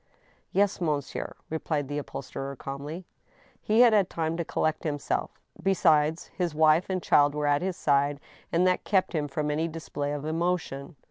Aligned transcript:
"Yes, 0.51 0.81
monsieur," 0.81 1.35
replied 1.51 1.87
the 1.87 1.99
upholsterer, 1.99 2.55
calmly. 2.55 3.05
He 3.61 3.81
had 3.81 3.93
had 3.93 4.09
time 4.09 4.35
to 4.37 4.43
collect 4.43 4.83
himself. 4.83 5.39
Besides, 5.61 6.31
his 6.35 6.55
wife 6.55 6.89
and 6.89 7.03
child 7.03 7.35
were 7.35 7.45
at 7.45 7.61
his 7.61 7.77
side, 7.77 8.19
and 8.51 8.65
that 8.65 8.83
kept 8.83 9.13
him 9.13 9.27
from 9.27 9.51
any 9.51 9.67
display 9.67 10.11
of 10.11 10.25
emotion. 10.25 10.95